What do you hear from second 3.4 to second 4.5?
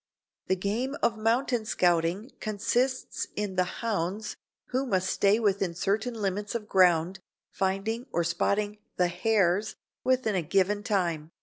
the "hounds,"